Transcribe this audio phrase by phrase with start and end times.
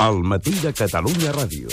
[0.00, 1.68] al matí de Catalunya Ràdio.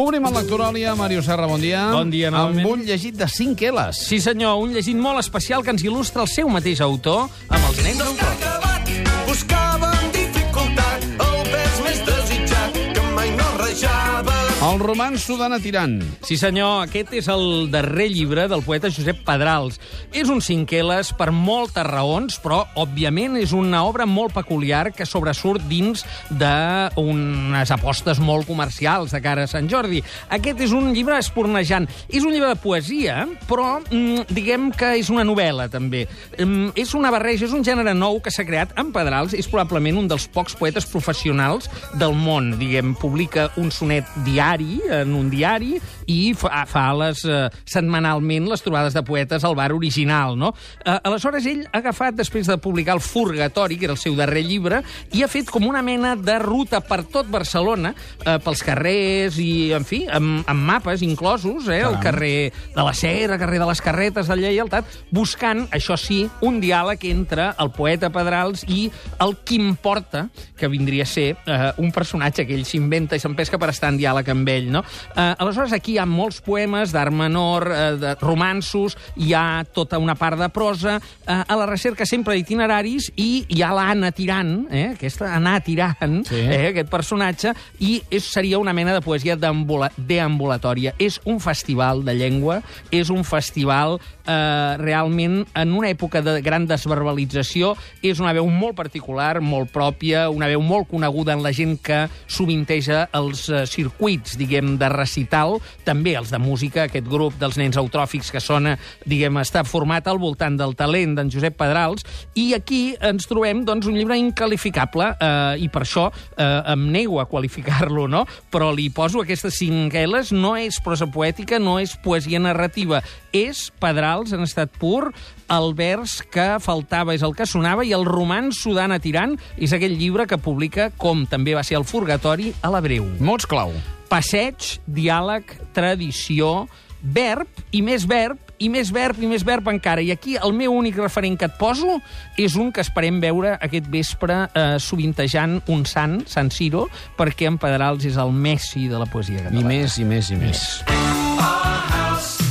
[0.00, 0.94] Obrim el lectoràlia.
[0.96, 1.82] Mario Serra, bon dia.
[1.92, 2.64] Bon dia, novament.
[2.64, 4.00] Amb un llegit de 5 L's.
[4.08, 7.84] Sí, senyor, un llegit molt especial que ens il·lustra el seu mateix autor amb els
[7.84, 8.48] nens d'autògrafs.
[8.48, 8.92] acabat,
[9.28, 14.37] buscàvem dificultat, el vers més desitjat que mai no rejava.
[14.58, 16.00] El romanço d'Anna Tirant.
[16.26, 19.76] Sí, senyor, aquest és el darrer llibre del poeta Josep Pedrals.
[20.10, 25.62] És un cinqueles per moltes raons, però, òbviament, és una obra molt peculiar que sobresurt
[25.70, 26.02] dins
[26.40, 30.02] d'unes apostes molt comercials de cara a Sant Jordi.
[30.34, 31.86] Aquest és un llibre espornejant.
[32.10, 36.08] És un llibre de poesia, però mm, diguem que és una novel·la, també.
[36.34, 39.38] Mm, és una barreja, és un gènere nou que s'ha creat en Pedrals.
[39.38, 42.56] És probablement un dels pocs poetes professionals del món.
[42.58, 45.76] Diguem, publica un sonet diari en un diari
[46.08, 50.54] i fa, fa les, eh, setmanalment les trobades de poetes al bar original, no?
[50.84, 54.44] Eh, aleshores, ell ha agafat, després de publicar el Furgatori, que era el seu darrer
[54.46, 59.38] llibre, i ha fet com una mena de ruta per tot Barcelona, eh, pels carrers
[59.42, 63.60] i, en fi, amb, amb mapes inclosos, eh, el carrer de la Ser, el carrer
[63.60, 68.88] de les Carretes, de Lleialtat, buscant, això sí, un diàleg entre el poeta Pedrals i
[69.22, 73.58] el Quim Porta, que vindria a ser eh, un personatge que ell s'inventa i s'empesca
[73.60, 74.84] per estar en diàleg amb ell, no?
[75.16, 79.98] Eh, aleshores, aquí hi ha molts poemes d'art menor, eh, de romansos, hi ha tota
[79.98, 84.66] una part de prosa, eh, a la recerca sempre d'itineraris, i hi ha l'Anna Tirant,
[84.70, 86.36] eh, aquesta Anna Tirant, Sí.
[86.36, 90.94] eh, aquest personatge, i és, seria una mena de poesia deambula- deambulatòria.
[90.98, 96.66] És un festival de llengua, és un festival eh, realment en una època de gran
[96.68, 101.78] desverbalització, és una veu molt particular, molt pròpia, una veu molt coneguda en la gent
[101.80, 107.56] que sovinteja els eh, circuits, diguem, de recital, també els de música, aquest grup dels
[107.60, 108.76] nens eutròfics que sona,
[109.08, 113.88] diguem, està format al voltant del talent d'en Josep Pedrals, i aquí ens trobem, doncs,
[113.88, 118.24] un llibre incalificable, eh, i per això eh, em nego a qualificar-lo, no?
[118.52, 123.02] Però li poso aquestes cinc L's, no és prosa poètica, no és poesia narrativa,
[123.32, 125.12] és Pedrals en estat pur,
[125.48, 129.96] el vers que faltava és el que sonava i el romanç sudana tirant és aquell
[129.98, 133.08] llibre que publica, com també va ser el Furgatori, a la Breu.
[133.20, 133.72] Mots clau.
[134.08, 136.66] Passeig, diàleg, tradició,
[137.02, 140.02] verb i més verb i més verb i més verb encara.
[140.02, 142.00] I aquí el meu únic referent que et poso
[142.36, 146.88] és un que esperem veure aquest vespre eh, sovintejant un sant, Sant Ciro,
[147.18, 149.68] perquè en Pedrals és el Messi de la poesia I catalana.
[149.68, 150.64] més, i més, i més.
[150.88, 152.48] Our street.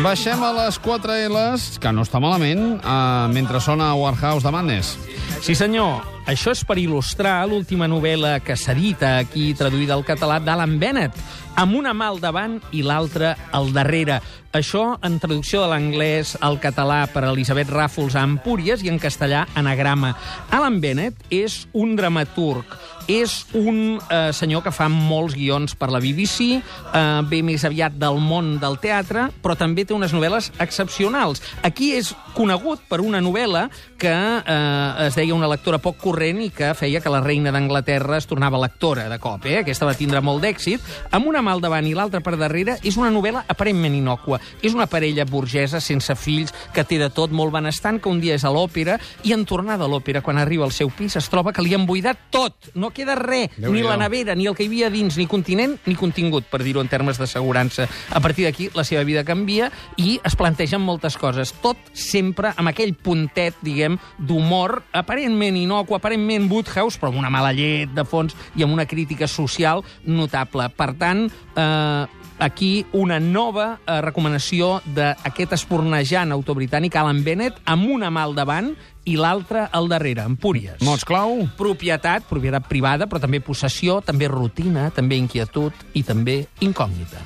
[0.00, 4.94] Baixem a les 4 L's, que no està malament, eh, mentre sona Warhouse de Madness.
[5.42, 6.19] Sí, senyor.
[6.30, 11.16] Això és per il·lustrar l'última novel·la que s'edita aquí, traduïda al català, d'Alan Bennett,
[11.58, 14.20] amb una mà al davant i l'altra al darrere.
[14.54, 19.44] Això en traducció de l'anglès al català per Elisabet Ràfols a Empúries i en castellà
[19.58, 20.14] anagrama.
[20.50, 22.66] Alan Bennett és un dramaturg,
[23.10, 27.94] és un eh, senyor que fa molts guions per la BBC, eh, ve més aviat
[27.98, 31.42] del món del teatre, però també té unes novel·les excepcionals.
[31.66, 33.68] Aquí és conegut per una novel·la
[34.00, 38.18] que eh, es deia una lectora poc corrent i que feia que la reina d'Anglaterra
[38.20, 39.46] es tornava lectora de cop.
[39.48, 39.60] Eh?
[39.62, 40.82] Aquesta va tindre molt d'èxit.
[41.16, 44.36] Amb una mà al davant i l'altra per darrere, és una novel·la aparentment inocua.
[44.60, 48.36] És una parella burgesa sense fills que té de tot molt benestant, que un dia
[48.36, 51.54] és a l'òpera i en tornar de l'òpera, quan arriba al seu pis, es troba
[51.56, 52.68] que li han buidat tot.
[52.74, 53.88] No queda res, ni Déu-n'hi-do.
[53.88, 56.92] la nevera, ni el que hi havia dins, ni continent, ni contingut, per dir-ho en
[56.92, 57.88] termes d'assegurança.
[58.10, 61.54] A partir d'aquí, la seva vida canvia i es plantegen moltes coses.
[61.64, 67.52] Tot sempre amb aquell puntet, diguem, d'humor aparentment inocu, aparentment Woodhouse, però amb una mala
[67.54, 70.66] llet de fons i amb una crítica social notable.
[70.74, 72.06] Per tant, eh,
[72.40, 78.72] aquí una nova eh, recomanació d'aquest espornejant autobritànic Alan Bennett amb una mà al davant
[79.04, 81.46] i l'altra al darrere, Empúries Mots clau.
[81.56, 87.24] propietat, propietat privada, però també possessió, també rutina, també inquietud i també incògnita.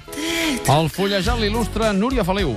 [0.71, 2.55] El fullejat l'il·lustra Núria Feliu.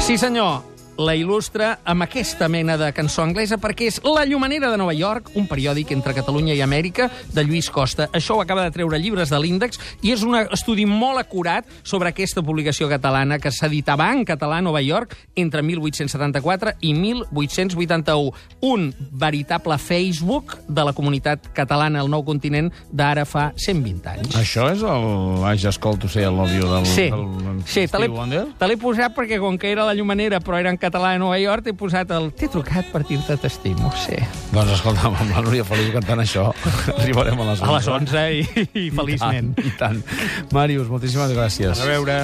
[0.00, 0.62] Sí, senyor,
[1.00, 5.30] la il·lustra amb aquesta mena de cançó anglesa perquè és La Llumanera de Nova York,
[5.40, 8.10] un periòdic entre Catalunya i Amèrica de Lluís Costa.
[8.12, 12.10] Això ho acaba de treure llibres de l'Índex i és un estudi molt acurat sobre
[12.12, 18.32] aquesta publicació catalana que s'editava en català a Nova York entre 1874 i 1881.
[18.60, 24.36] Un veritable Facebook de la comunitat catalana al nou continent d'ara fa 120 anys.
[24.36, 28.44] Això és el ja escolto ser l'òdio del, Sí, del sí Steve Wonder?
[28.58, 31.38] te l'he posat perquè com que era la llumanera però era en català a Nova
[31.40, 32.30] York, t'he posat el...
[32.32, 34.16] T'he trucat per dir-te t'estimo, sí.
[34.54, 36.48] Doncs escolta'm, amb la Núria Feliu cantant això,
[37.00, 37.68] arribarem a les 11.
[37.68, 39.52] A les 11 i, i feliçment.
[39.58, 40.54] I tant, i tant.
[40.56, 41.76] Màrius, moltíssimes gràcies.
[41.76, 42.22] A veure...